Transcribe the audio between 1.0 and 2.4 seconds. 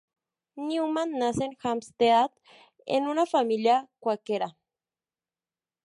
nace en Hampstead,